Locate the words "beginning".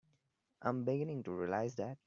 0.83-1.21